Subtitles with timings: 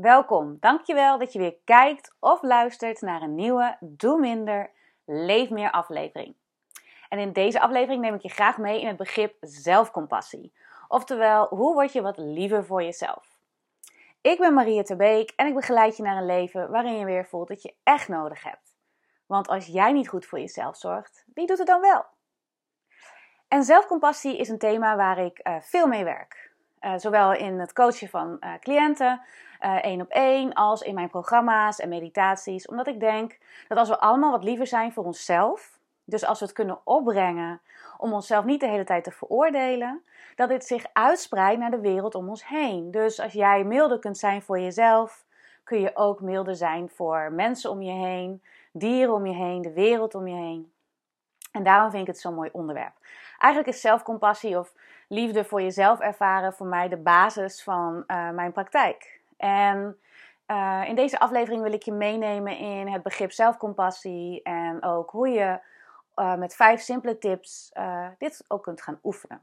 [0.00, 4.70] Welkom, dankjewel dat je weer kijkt of luistert naar een nieuwe Doe Minder,
[5.04, 6.34] Leef Meer aflevering.
[7.08, 10.52] En in deze aflevering neem ik je graag mee in het begrip zelfcompassie.
[10.88, 13.38] Oftewel, hoe word je wat liever voor jezelf?
[14.20, 17.48] Ik ben Maria Terbeek en ik begeleid je naar een leven waarin je weer voelt
[17.48, 18.74] dat je echt nodig hebt.
[19.26, 22.04] Want als jij niet goed voor jezelf zorgt, wie doet het dan wel?
[23.48, 26.54] En zelfcompassie is een thema waar ik uh, veel mee werk.
[26.80, 29.20] Uh, zowel in het coachen van uh, cliënten,
[29.60, 32.66] één op één, als in mijn programma's en meditaties.
[32.66, 36.44] Omdat ik denk dat als we allemaal wat liever zijn voor onszelf, dus als we
[36.44, 37.60] het kunnen opbrengen
[37.98, 40.02] om onszelf niet de hele tijd te veroordelen,
[40.34, 42.90] dat dit zich uitspreidt naar de wereld om ons heen.
[42.90, 45.24] Dus als jij milder kunt zijn voor jezelf,
[45.64, 48.42] kun je ook milder zijn voor mensen om je heen,
[48.72, 50.72] dieren om je heen, de wereld om je heen.
[51.52, 52.94] En daarom vind ik het zo'n mooi onderwerp.
[53.38, 54.72] Eigenlijk is zelfcompassie of
[55.08, 59.15] liefde voor jezelf ervaren voor mij de basis van uh, mijn praktijk.
[59.36, 59.98] En
[60.46, 65.28] uh, in deze aflevering wil ik je meenemen in het begrip zelfcompassie en ook hoe
[65.28, 65.60] je
[66.16, 67.72] uh, met vijf simpele tips
[68.18, 69.40] dit ook kunt gaan oefenen.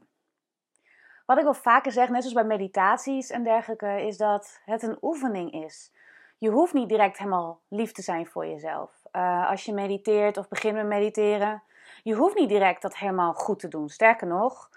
[1.26, 4.98] Wat ik wel vaker zeg, net zoals bij meditaties en dergelijke, is dat het een
[5.00, 5.92] oefening is.
[6.38, 9.02] Je hoeft niet direct helemaal lief te zijn voor jezelf.
[9.48, 11.62] als je mediteert of begint met mediteren,
[12.02, 13.88] je hoeft niet direct dat helemaal goed te doen.
[13.88, 14.70] Sterker nog,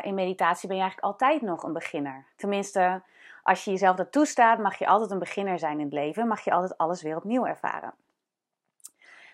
[0.00, 2.26] in meditatie ben je eigenlijk altijd nog een beginner.
[2.36, 3.02] Tenminste,
[3.42, 6.28] als je jezelf dat toestaat, mag je altijd een beginner zijn in het leven.
[6.28, 7.94] Mag je altijd alles weer opnieuw ervaren.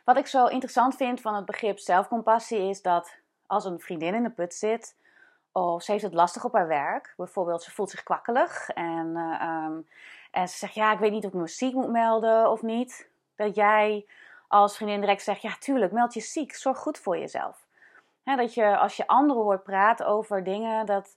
[0.04, 4.22] Wat ik zo interessant vind van het begrip zelfcompassie is dat als een vriendin in
[4.22, 4.96] de put zit,
[5.52, 9.64] of ze heeft het lastig op haar werk, bijvoorbeeld ze voelt zich kwakkelig en, uh,
[9.66, 9.88] um,
[10.30, 13.08] en ze zegt ja, ik weet niet of ik me ziek moet melden of niet.
[13.36, 14.06] Dat jij
[14.48, 16.54] als vriendin direct zegt: Ja, tuurlijk, meld je ziek.
[16.54, 17.66] Zorg goed voor jezelf.
[18.24, 21.16] dat je als je anderen hoort praten over dingen, dat,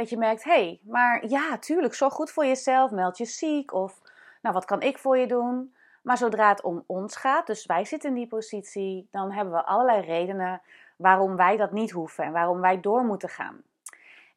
[0.00, 2.90] dat je merkt: hé, hey, maar ja, tuurlijk, zorg goed voor jezelf.
[2.90, 3.72] Meld je ziek.
[3.72, 4.00] Of
[4.42, 5.74] nou, wat kan ik voor je doen?
[6.02, 9.64] Maar zodra het om ons gaat, dus wij zitten in die positie, dan hebben we
[9.64, 10.60] allerlei redenen
[10.96, 13.62] waarom wij dat niet hoeven en waarom wij door moeten gaan.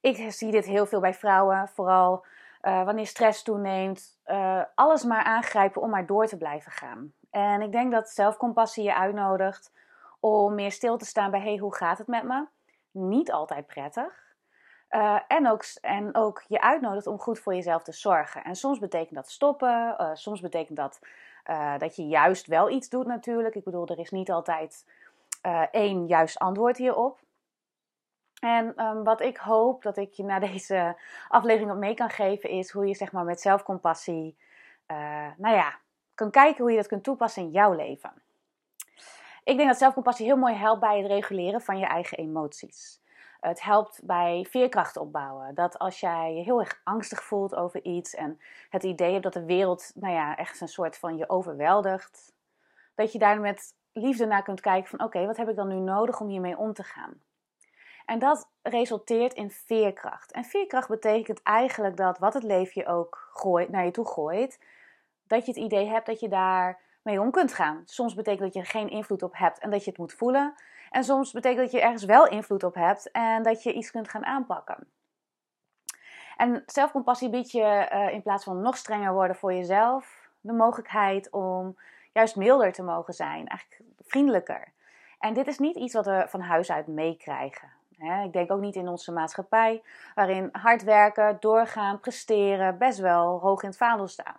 [0.02, 2.26] Ik zie dit heel veel bij vrouwen, vooral
[2.62, 4.20] uh, wanneer stress toeneemt.
[4.28, 7.14] Uh, alles maar aangrijpen om maar door te blijven gaan.
[7.32, 9.72] En ik denk dat zelfcompassie je uitnodigt
[10.20, 12.46] om meer stil te staan bij: hey, hoe gaat het met me?
[12.92, 14.23] Niet altijd prettig.
[14.96, 18.44] Uh, en, ook, en ook je uitnodigt om goed voor jezelf te zorgen.
[18.44, 21.00] En soms betekent dat stoppen, uh, soms betekent dat
[21.50, 23.56] uh, dat je juist wel iets doet, natuurlijk.
[23.56, 24.86] Ik bedoel, er is niet altijd
[25.72, 27.20] één juist antwoord hierop.
[28.40, 30.96] En um, wat ik hoop dat ik je na deze
[31.28, 34.38] aflevering op mee kan geven, is hoe je zeg maar met zelfcompassie,
[35.38, 35.76] nou ja,
[36.16, 38.14] kan kijken hoe je dat kunt toepassen in jouw leven.
[39.44, 43.03] Ik denk dat zelfcompassie heel mooi helpt bij het reguleren van je eigen emoties.
[43.44, 45.56] Het helpt bij veerkracht opbouwen.
[45.56, 48.40] Dat als jij je heel erg angstig voelt over iets en
[48.70, 52.34] het idee hebt dat de wereld, nou ja, echt een soort van je overweldigt,
[52.96, 55.76] dat je daar met liefde naar kunt kijken van oké, wat heb ik dan nu
[55.76, 57.22] nodig om hiermee om te gaan?
[58.06, 60.32] En dat resulteert in veerkracht.
[60.32, 64.60] En veerkracht betekent eigenlijk dat wat het leven je ook gooit, naar je toe gooit,
[65.28, 67.82] dat je het idee hebt dat je daar mee om kunt gaan.
[67.86, 70.54] Soms betekent dat je er geen invloed op hebt en dat je het moet voelen.
[70.94, 74.10] En soms betekent dat je ergens wel invloed op hebt en dat je iets kunt
[74.10, 74.88] gaan aanpakken.
[76.38, 81.30] En zelfcompassie biedt je uh, in plaats van nog strenger worden voor jezelf, de mogelijkheid
[81.32, 81.78] om
[82.12, 84.72] juist milder te mogen zijn, eigenlijk vriendelijker.
[85.20, 87.72] En dit is niet iets wat we van huis uit meekrijgen.
[88.24, 89.84] Ik denk ook niet in onze maatschappij,
[90.16, 94.38] waarin hard werken, doorgaan, presteren best wel hoog in het vaandel staan.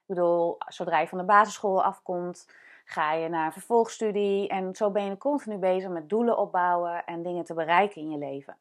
[0.00, 2.46] Ik bedoel, zodra je van de basisschool afkomt,
[2.88, 7.44] ga je naar vervolgstudie en zo ben je continu bezig met doelen opbouwen en dingen
[7.44, 8.56] te bereiken in je leven.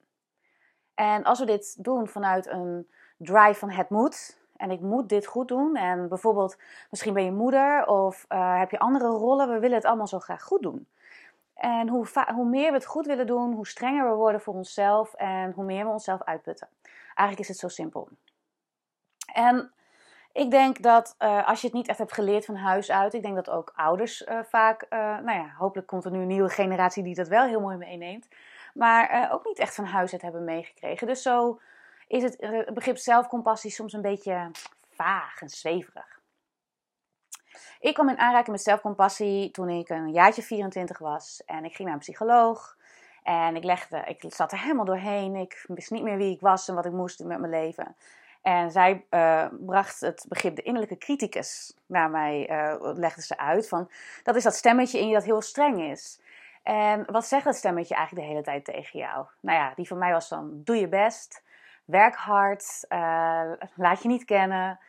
[0.94, 2.88] En als we dit doen vanuit een
[3.18, 6.58] drive van het moet, en ik moet dit goed doen, en bijvoorbeeld
[6.90, 10.20] misschien ben je moeder of uh, heb je andere rollen, we willen het allemaal zo
[10.20, 10.88] graag goed doen.
[11.54, 15.14] En hoe, hoe meer we het goed willen doen, hoe strenger we worden voor onszelf
[15.14, 16.68] en hoe meer we onszelf uitputten.
[17.16, 18.10] Eigenlijk is het zo simpel.
[19.34, 19.72] En
[20.36, 23.22] ik denk dat uh, als je het niet echt hebt geleerd van huis uit, ik
[23.22, 26.50] denk dat ook ouders uh, vaak, uh, nou ja, hopelijk komt er nu een nieuwe
[26.50, 28.28] generatie die dat wel heel mooi meeneemt,
[28.74, 31.08] maar ook niet echt van huis uit hebben meegekregen.
[31.08, 31.60] Dus zo
[32.08, 34.52] is het begrip zelfcompassie soms een beetje
[34.90, 36.20] vaag en zweverig.
[37.80, 41.84] Ik kwam in aanraking met zelfcompassie toen ik een jaartje 24 was en ik ging
[41.84, 42.78] naar een psycholoog.
[43.24, 45.36] En ik, legde, ik zat er helemaal doorheen.
[45.36, 47.96] Ik wist niet meer wie ik was en wat ik moest met mijn leven.
[48.46, 53.68] En zij uh, bracht het begrip de innerlijke criticus naar mij, uh, legde ze uit.
[53.68, 53.90] Van,
[54.24, 56.22] dat is dat stemmetje in je dat heel streng is.
[56.64, 59.26] En wat zegt dat stemmetje eigenlijk de hele tijd tegen jou?
[59.40, 61.44] Nou ja, die van mij was dan: doe je best,
[61.86, 64.80] werk hard, uh, laat je niet kennen.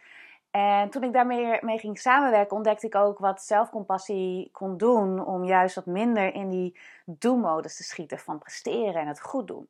[0.51, 5.45] En toen ik daarmee mee ging samenwerken, ontdekte ik ook wat zelfcompassie kon doen om
[5.45, 9.69] juist wat minder in die do-modus te schieten van presteren en het goed doen.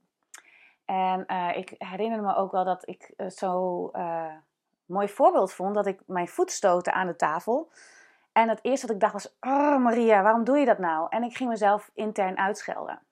[0.87, 4.33] En uh, ik herinner me ook wel dat ik uh, zo uh,
[4.85, 7.71] mooi voorbeeld vond dat ik mijn voet stootte aan de tafel.
[8.33, 11.07] En het eerste wat ik dacht was: Oh Maria, waarom doe je dat nou?
[11.11, 13.03] En ik ging mezelf intern uitschelden.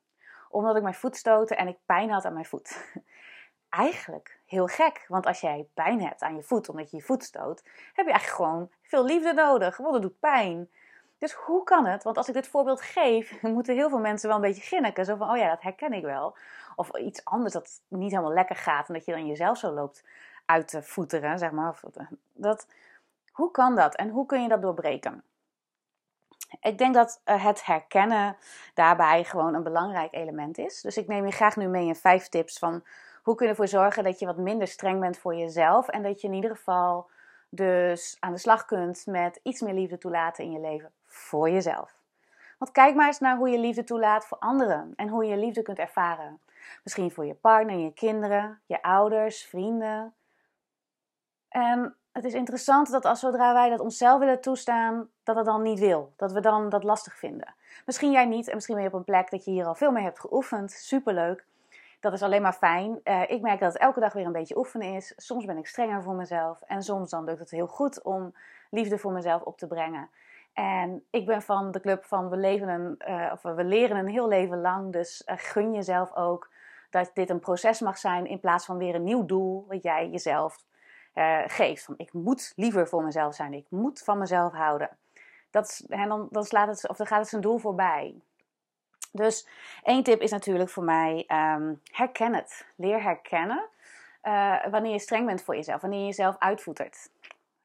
[0.50, 2.94] Omdat ik mijn voet stootte en ik pijn had aan mijn voet.
[3.69, 7.25] Eigenlijk heel gek, want als jij pijn hebt aan je voet omdat je je voet
[7.25, 7.62] stoot,
[7.93, 10.71] heb je eigenlijk gewoon veel liefde nodig, want het doet pijn.
[11.25, 12.03] Dus hoe kan het?
[12.03, 15.05] Want als ik dit voorbeeld geef, moeten heel veel mensen wel een beetje ginniken.
[15.05, 16.37] Zo van, oh ja, dat herken ik wel.
[16.76, 20.05] Of iets anders dat niet helemaal lekker gaat en dat je dan jezelf zo loopt
[20.44, 21.81] uit te voeteren, zeg maar.
[22.32, 22.67] Dat,
[23.32, 25.23] hoe kan dat en hoe kun je dat doorbreken?
[26.61, 28.37] Ik denk dat eh, het herkennen
[28.75, 30.81] daarbij gewoon een belangrijk element is.
[30.81, 32.85] Dus ik neem je graag nu mee in vijf tips van
[33.23, 36.21] hoe kun je ervoor zorgen dat je wat minder streng bent voor jezelf en dat
[36.21, 37.11] je in ieder geval
[37.55, 41.95] dus aan de slag kunt met iets meer liefde toelaten in je leven voor jezelf.
[42.59, 45.62] Want kijk maar eens naar hoe je liefde toelaat voor anderen en hoe je liefde
[45.62, 46.41] kunt ervaren.
[46.83, 50.15] Misschien voor je partner, je kinderen, je ouders, vrienden.
[51.49, 55.62] En het is interessant dat als zodra wij dat onszelf willen toestaan, dat het dan
[55.62, 56.12] niet wil.
[56.17, 57.55] Dat we dan dat lastig vinden.
[57.87, 59.93] Misschien jij niet en misschien ben je op een plek dat je hier al veel
[59.93, 60.71] mee hebt geoefend.
[60.71, 61.45] Superleuk.
[62.05, 63.01] Dat is alleen maar fijn.
[63.05, 65.12] Uh, ik merk dat het elke dag weer een beetje oefenen is.
[65.17, 66.61] Soms ben ik strenger voor mezelf.
[66.67, 68.35] En soms dan lukt het heel goed om
[68.71, 70.11] liefde voor mezelf op te brengen.
[70.53, 74.09] En ik ben van de club van we, leven een, uh, of we leren een
[74.09, 74.93] heel leven lang.
[74.93, 76.51] Dus uh, gun jezelf ook
[76.91, 80.09] dat dit een proces mag zijn in plaats van weer een nieuw doel wat jij
[80.09, 80.65] jezelf
[81.47, 81.85] geeft.
[81.85, 83.53] Van ik moet liever voor mezelf zijn.
[83.53, 84.91] Ik moet van mezelf houden.
[85.50, 88.15] Dat en dan, dan, slaat het, of dan gaat het zijn doel voorbij.
[89.16, 89.49] Dus
[89.82, 92.66] één tip is natuurlijk voor mij: um, herken het.
[92.76, 93.69] Leer herkennen
[94.25, 97.11] uh, wanneer je streng bent voor jezelf, wanneer je jezelf uitvoetert.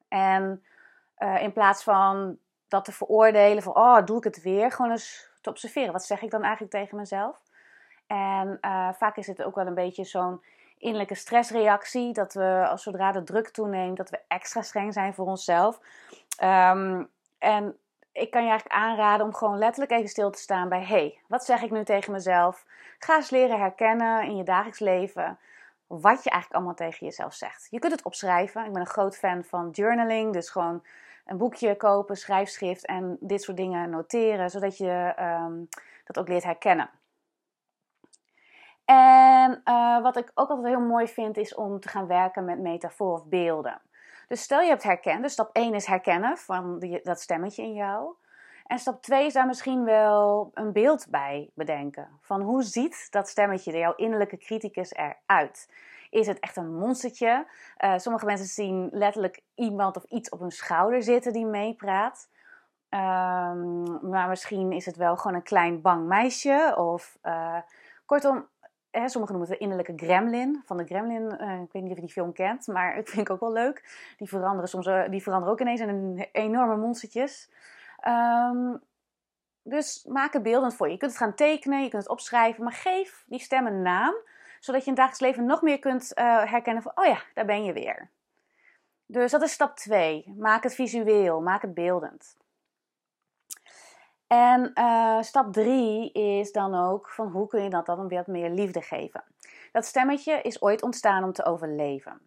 [0.08, 0.64] En
[1.20, 2.38] uh, in plaats van
[2.68, 5.92] dat te veroordelen van, oh, doe ik het weer, gewoon eens te observeren.
[5.92, 7.42] Wat zeg ik dan eigenlijk tegen mezelf?
[8.08, 10.44] En uh, vaak is het ook wel een beetje zo'n
[10.78, 15.26] innerlijke stressreactie, dat we als zodra de druk toeneemt, dat we extra streng zijn voor
[15.26, 15.80] onszelf.
[16.44, 17.78] Um, en
[18.20, 21.46] ik kan je eigenlijk aanraden om gewoon letterlijk even stil te staan bij: hey, wat
[21.46, 22.66] zeg ik nu tegen mezelf?
[23.00, 25.40] Ga eens leren herkennen in je dagelijks leven
[25.88, 27.68] wat je eigenlijk allemaal tegen jezelf zegt.
[27.70, 28.66] Je kunt het opschrijven.
[28.66, 30.84] Ik ben een groot fan van journaling, dus gewoon
[31.26, 35.68] een boekje kopen, schrijfschrift en dit soort dingen noteren, zodat je um,
[36.06, 36.90] dat ook leert herkennen.
[38.86, 42.60] En uh, wat ik ook altijd heel mooi vind, is om te gaan werken met
[42.60, 43.82] metafoor of beelden.
[44.30, 47.74] Dus stel je hebt herkend, dus stap 1 is herkennen van die, dat stemmetje in
[47.74, 48.16] jou.
[48.66, 52.08] En stap 2 is daar misschien wel een beeld bij bedenken.
[52.22, 55.70] Van hoe ziet dat stemmetje, jouw innerlijke criticus, eruit?
[56.10, 57.48] Is het echt een monstertje?
[57.78, 62.30] Uh, sommige mensen zien letterlijk iemand of iets op hun schouder zitten die meepraat.
[62.90, 66.74] Um, maar misschien is het wel gewoon een klein bang meisje.
[66.78, 67.58] Of uh,
[68.06, 68.48] kortom,
[68.92, 70.62] sommigen noemen het de innerlijke gremlin.
[70.66, 73.22] Van de gremlin, uh, ik weet niet of je die film kent, maar ik vind
[73.22, 74.12] ik ook wel leuk.
[74.18, 77.50] Die veranderen soms die veranderen ook ineens in enorme monstertjes.
[78.08, 78.82] Um,
[79.64, 80.94] dus maak het beeldend voor je.
[80.94, 84.16] Je kunt het gaan tekenen, je kunt het opschrijven, maar geef die stem een naam,
[84.60, 87.46] zodat je in het dagelijks leven nog meer kunt uh, herkennen van, oh ja, daar
[87.46, 88.10] ben je weer.
[89.06, 90.34] Dus dat is stap 2.
[90.38, 92.38] Maak het visueel, maak het beeldend.
[94.30, 98.50] En uh, stap 3 is dan ook van hoe kun je dat dan weer meer
[98.50, 99.24] liefde geven.
[99.72, 102.22] Dat stemmetje is ooit ontstaan om te overleven.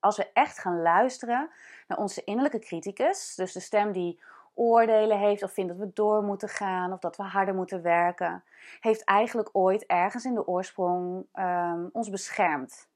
[0.00, 1.50] Als we echt gaan luisteren
[1.88, 4.20] naar onze innerlijke criticus, dus de stem die
[4.54, 8.44] oordelen heeft of vindt dat we door moeten gaan of dat we harder moeten werken,
[8.80, 12.88] heeft eigenlijk ooit ergens in de oorsprong um, ons beschermd.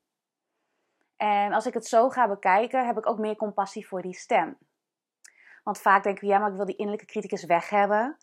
[1.17, 4.59] En als ik het zo ga bekijken, heb ik ook meer compassie voor die stem.
[5.65, 8.17] Want vaak denken we, ja, maar ik wil die innerlijke criticus weg hebben.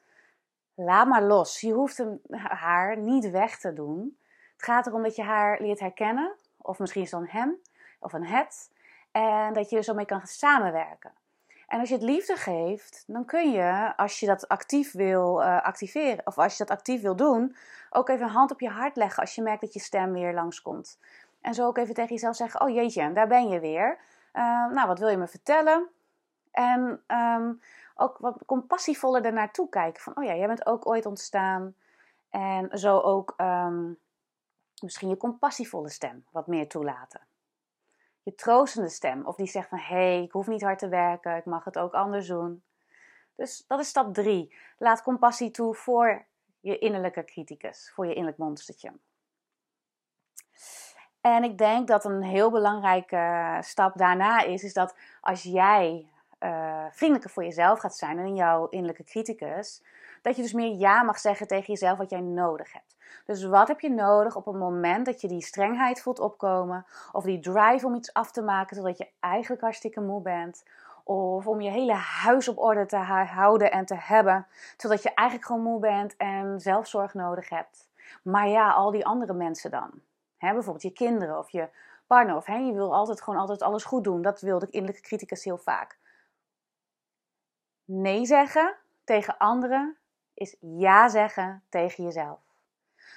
[0.79, 1.61] Laat maar los.
[1.61, 4.17] Je hoeft hem, haar niet weg te doen.
[4.53, 7.57] Het gaat erom dat je haar leert herkennen, of misschien is het hem
[7.99, 8.71] of een het,
[9.11, 11.11] en dat je er zo mee kan samenwerken.
[11.67, 15.61] En als je het liefde geeft, dan kun je, als je dat actief wil uh,
[15.61, 17.55] activeren, of als je dat actief wil doen,
[17.89, 20.33] ook even een hand op je hart leggen als je merkt dat je stem weer
[20.33, 20.99] langskomt.
[21.41, 23.97] En zo ook even tegen jezelf zeggen: Oh jeetje, daar ben je weer.
[24.33, 25.87] Uh, nou, wat wil je me vertellen?
[26.51, 27.61] En um,
[27.99, 30.01] ook wat compassievoller ernaartoe kijken.
[30.01, 31.75] Van, oh ja, jij bent ook ooit ontstaan.
[32.29, 33.99] En zo ook um,
[34.81, 37.27] misschien je compassievolle stem wat meer toelaten
[38.27, 39.25] je troostende stem.
[39.25, 41.77] Of die zegt van hé, hey, ik hoef niet hard te werken, ik mag het
[41.77, 42.63] ook anders doen.
[43.35, 44.55] Dus dat is stap drie.
[44.77, 46.25] Laat compassie toe voor
[46.59, 48.93] je innerlijke criticus, voor je innerlijk monstertje.
[51.21, 56.85] En ik denk dat een heel belangrijke stap daarna is, is dat als jij uh,
[56.91, 59.83] vriendelijker voor jezelf gaat zijn en jouw innerlijke criticus,
[60.21, 62.95] dat je dus meer ja mag zeggen tegen jezelf wat jij nodig hebt.
[63.25, 67.23] Dus wat heb je nodig op het moment dat je die strengheid voelt opkomen, of
[67.23, 70.63] die drive om iets af te maken zodat je eigenlijk hartstikke moe bent,
[71.03, 75.47] of om je hele huis op orde te houden en te hebben, zodat je eigenlijk
[75.47, 77.89] gewoon moe bent en zelfzorg nodig hebt.
[78.23, 79.91] Maar ja, al die andere mensen dan.
[80.37, 81.69] Hè, bijvoorbeeld je kinderen of je
[82.07, 82.35] partner.
[82.35, 84.21] Of hè, je wil altijd gewoon altijd alles goed doen.
[84.21, 85.97] Dat wil de innerlijke criticus heel vaak.
[87.89, 89.97] Nee zeggen tegen anderen
[90.33, 92.39] is ja zeggen tegen jezelf.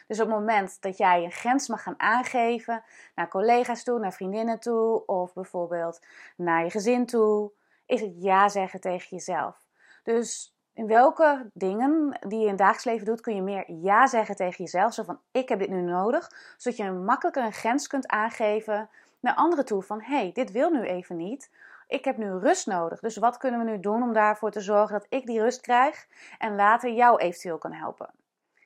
[0.06, 2.82] Dus op het moment dat jij een grens mag gaan aangeven
[3.14, 6.00] naar collega's toe, naar vriendinnen toe of bijvoorbeeld
[6.36, 7.50] naar je gezin toe,
[7.86, 9.66] is het ja zeggen tegen jezelf.
[10.02, 14.06] Dus in welke dingen die je in het dagelijks leven doet, kun je meer ja
[14.06, 14.94] zeggen tegen jezelf.
[14.94, 16.30] Zo van, ik heb dit nu nodig.
[16.56, 18.88] Zodat je makkelijker een grens kunt aangeven
[19.20, 19.82] naar anderen toe.
[19.82, 21.50] Van, hé, hey, dit wil nu even niet.
[21.90, 23.00] Ik heb nu rust nodig.
[23.00, 26.06] Dus wat kunnen we nu doen om daarvoor te zorgen dat ik die rust krijg
[26.38, 28.10] en later jou eventueel kan helpen?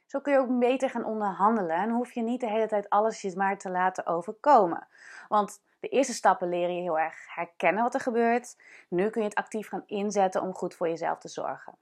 [0.06, 3.20] Zo kun je ook beter gaan onderhandelen en hoef je niet de hele tijd alles
[3.20, 4.86] je maar te laten overkomen.
[5.28, 8.56] Want de eerste stappen leren je heel erg herkennen wat er gebeurt.
[8.88, 11.74] Nu kun je het actief gaan inzetten om goed voor jezelf te zorgen.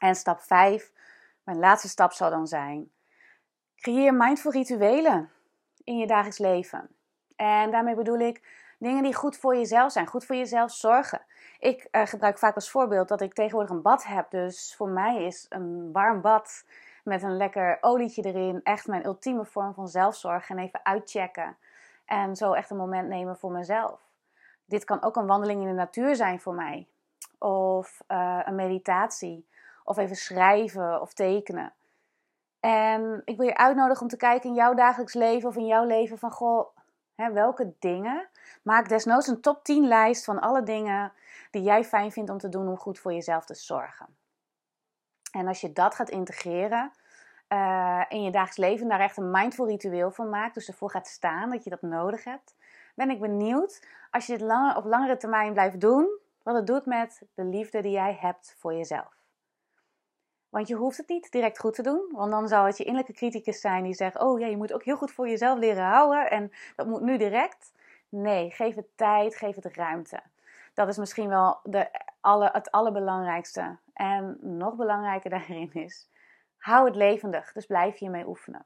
[0.00, 0.92] En stap 5,
[1.44, 2.92] mijn laatste stap zal dan zijn:
[3.76, 5.30] creëer mindful rituelen
[5.84, 6.88] in je dagelijks leven.
[7.36, 11.20] En daarmee bedoel ik dingen die goed voor jezelf zijn, goed voor jezelf zorgen.
[11.58, 14.30] Ik uh, gebruik vaak als voorbeeld dat ik tegenwoordig een bad heb.
[14.30, 16.64] Dus voor mij is een warm bad
[17.04, 20.50] met een lekker olietje erin echt mijn ultieme vorm van zelfzorg.
[20.50, 21.56] En even uitchecken.
[22.04, 24.00] En zo echt een moment nemen voor mezelf.
[24.64, 26.86] Dit kan ook een wandeling in de natuur zijn voor mij.
[27.38, 29.46] Of uh, een meditatie
[29.84, 31.72] of even schrijven of tekenen.
[32.60, 35.84] En ik wil je uitnodigen om te kijken in jouw dagelijks leven of in jouw
[35.84, 36.76] leven van goh,
[37.26, 38.28] welke dingen.
[38.62, 41.12] Maak desnoods een top 10 lijst van alle dingen
[41.50, 44.06] die jij fijn vindt om te doen om goed voor jezelf te zorgen.
[45.32, 46.92] En als je dat gaat integreren
[47.48, 51.06] uh, in je dagelijks leven, daar echt een mindful ritueel van maakt, dus ervoor gaat
[51.06, 52.56] staan dat je dat nodig hebt,
[52.94, 57.22] ben ik benieuwd als je dit op langere termijn blijft doen, wat het doet met
[57.34, 59.17] de liefde die jij hebt voor jezelf.
[60.48, 62.08] Want je hoeft het niet direct goed te doen.
[62.12, 64.84] Want dan zou het je innerlijke criticus zijn die zegt: Oh ja, je moet ook
[64.84, 66.30] heel goed voor jezelf leren houden.
[66.30, 67.72] En dat moet nu direct.
[68.08, 70.20] Nee, geef het tijd, geef het ruimte.
[70.74, 71.88] Dat is misschien wel de,
[72.20, 73.76] alle, het allerbelangrijkste.
[73.94, 76.08] En nog belangrijker daarin is:
[76.56, 77.52] hou het levendig.
[77.52, 78.64] Dus blijf hiermee oefenen.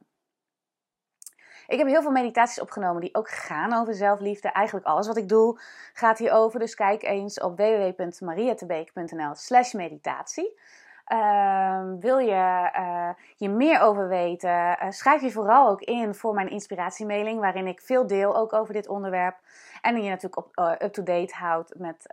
[1.66, 4.48] Ik heb heel veel meditaties opgenomen die ook gaan over zelfliefde.
[4.48, 5.60] Eigenlijk alles wat ik doe
[5.92, 6.58] gaat hierover.
[6.58, 10.58] Dus kijk eens op www.mariatebeek.nl/slash meditatie.
[11.04, 14.50] Ehm, wil je uh, hier meer over weten?
[14.50, 18.74] Uh, schrijf je vooral ook in voor mijn inspiratiemailing, waarin ik veel deel ook over
[18.74, 19.36] dit onderwerp.
[19.80, 22.04] En je natuurlijk op, uh, up-to-date houdt met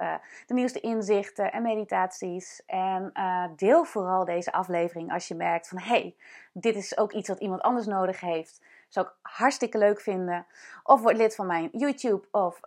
[0.46, 2.63] de nieuwste inzichten en meditaties.
[2.65, 3.13] En
[3.55, 6.15] deel vooral deze aflevering als je merkt van hey,
[6.51, 8.62] dit is ook iets wat iemand anders nodig heeft.
[8.88, 10.46] Zou ik hartstikke leuk vinden.
[10.84, 12.60] Of word lid van mijn YouTube of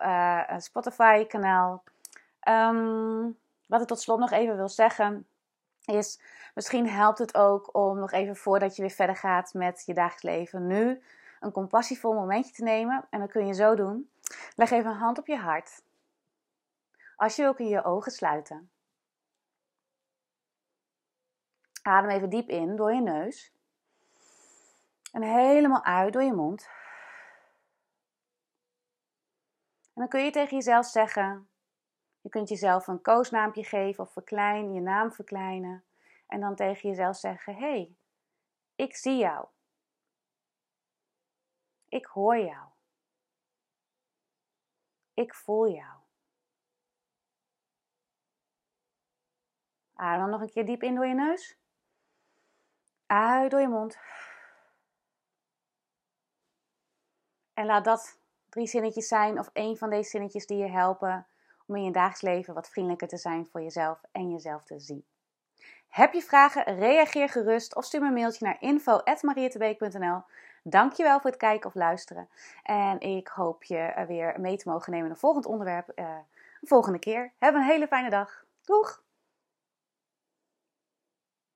[0.59, 1.83] Spotify kanaal.
[2.49, 3.37] Um,
[3.67, 5.27] wat ik tot slot nog even wil zeggen
[5.85, 6.21] is
[6.55, 10.23] misschien helpt het ook om nog even voordat je weer verder gaat met je dagelijks
[10.23, 11.03] leven, nu
[11.41, 13.07] een compassievol momentje te nemen.
[13.11, 14.11] En dat kun je zo doen.
[14.57, 15.83] Leg even een hand op je hart.
[17.17, 18.71] Als je wil kun je je ogen sluiten.
[21.83, 23.53] Adem even diep in door je neus.
[25.13, 26.69] En helemaal uit door je mond.
[29.95, 31.49] En dan kun je tegen jezelf zeggen:
[32.23, 35.85] je kunt jezelf een koosnaampje geven of verkleinen, je naam verkleinen.
[36.27, 37.97] En dan tegen jezelf zeggen: Hé, hey,
[38.75, 39.47] ik zie jou.
[41.89, 42.69] Ik hoor jou.
[45.15, 46.01] Ik voel jou.
[49.95, 51.57] Adem nog een keer diep in door je neus.
[53.07, 53.99] Uit door je mond.
[57.55, 61.27] En laat dat drie zinnetjes zijn of één van deze zinnetjes die je helpen
[61.67, 65.05] om in je dagelijks leven wat vriendelijker te zijn voor jezelf en jezelf te zien.
[65.89, 66.79] Heb je vragen?
[66.79, 70.23] Reageer gerust of stuur me een mailtje naar info.mariettebeek.nl.
[70.63, 72.29] Dankjewel voor het kijken of luisteren.
[72.63, 75.93] En ik hoop je weer mee te mogen nemen in een volgend onderwerp.
[75.95, 76.05] Uh,
[76.61, 77.33] een volgende keer.
[77.39, 78.45] Heb een hele fijne dag.
[78.65, 79.03] Doeg!